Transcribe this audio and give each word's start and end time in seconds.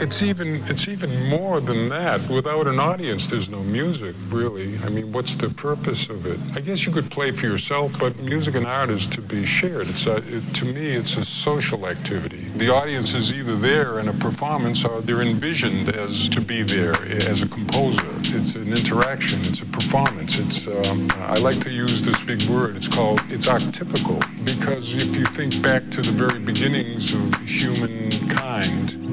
It's 0.00 0.22
even 0.22 0.62
it's 0.68 0.88
even 0.88 1.28
more 1.28 1.60
than 1.60 1.88
that. 1.88 2.28
Without 2.28 2.66
an 2.66 2.78
audience, 2.78 3.26
there's 3.26 3.48
no 3.48 3.60
music, 3.60 4.14
really. 4.28 4.78
I 4.78 4.88
mean, 4.88 5.12
what's 5.12 5.34
the 5.34 5.50
purpose 5.50 6.08
of 6.08 6.26
it? 6.26 6.38
I 6.54 6.60
guess 6.60 6.86
you 6.86 6.92
could 6.92 7.10
play 7.10 7.32
for 7.32 7.46
yourself, 7.46 7.92
but 7.98 8.18
music 8.20 8.54
and 8.54 8.66
art 8.66 8.90
is 8.90 9.06
to 9.08 9.20
be 9.20 9.44
shared. 9.44 9.88
It's 9.88 10.06
a, 10.06 10.16
it, 10.16 10.54
to 10.54 10.64
me, 10.64 10.94
it's 10.94 11.16
a 11.16 11.24
social 11.24 11.86
activity. 11.86 12.44
The 12.56 12.72
audience 12.72 13.14
is 13.14 13.32
either 13.32 13.56
there 13.56 13.98
in 13.98 14.08
a 14.08 14.12
performance 14.12 14.84
or 14.84 15.00
they're 15.00 15.22
envisioned 15.22 15.90
as 15.90 16.28
to 16.30 16.40
be 16.40 16.62
there 16.62 16.94
as 17.28 17.42
a 17.42 17.48
composer. 17.48 18.08
It's 18.36 18.54
an 18.54 18.68
interaction. 18.68 19.40
It's 19.42 19.62
a 19.62 19.66
performance. 19.66 20.38
It's 20.38 20.66
um, 20.66 21.08
I 21.16 21.34
like 21.34 21.60
to 21.60 21.70
use 21.70 22.02
this 22.02 22.22
big 22.24 22.42
word. 22.44 22.76
It's 22.76 22.88
called 22.88 23.20
it's 23.28 23.48
archetypical 23.48 24.18
because 24.44 24.94
if 24.94 25.16
you 25.16 25.24
think 25.24 25.60
back 25.62 25.90
to 25.90 26.02
the 26.02 26.12
very 26.12 26.38
beginnings 26.38 27.14
of 27.14 27.34
humankind 27.42 27.97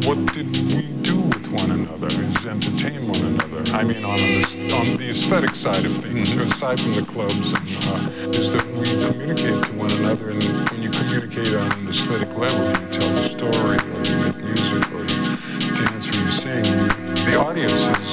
what 0.05 0.33
did 0.33 0.45
we 0.73 0.83
do 1.01 1.19
with 1.19 1.47
one 1.51 1.71
another? 1.71 2.05
Is 2.05 2.45
entertain 2.45 3.07
one 3.07 3.25
another. 3.25 3.63
I 3.73 3.83
mean, 3.83 4.05
on 4.05 4.17
the, 4.17 4.71
on 4.77 4.97
the 4.97 5.09
aesthetic 5.09 5.55
side 5.55 5.83
of 5.83 5.93
things, 5.93 6.29
mm-hmm. 6.29 6.51
aside 6.51 6.79
from 6.79 6.93
the 6.93 7.01
clubs, 7.01 7.53
and, 7.53 7.65
uh, 7.89 8.37
is 8.37 8.53
that 8.53 8.65
we 8.77 8.85
communicate 9.09 9.57
to 9.65 9.71
one 9.73 9.91
another. 9.97 10.29
And 10.29 10.43
when 10.69 10.83
you 10.83 10.91
communicate 10.91 11.49
on 11.57 11.71
an 11.79 11.89
aesthetic 11.89 12.29
level, 12.37 12.69
you 12.69 12.85
tell 12.93 13.09
a 13.17 13.25
story, 13.33 13.81
or 13.81 14.01
you 14.05 14.17
make 14.21 14.37
music, 14.45 14.85
or 14.93 15.01
you 15.01 15.73
dance, 15.73 16.05
or 16.05 16.15
you 16.21 16.29
sing. 16.29 16.63
The 17.25 17.41
audience 17.41 17.73
is 17.73 18.04